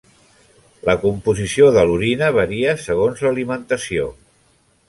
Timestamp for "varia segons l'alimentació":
2.39-4.13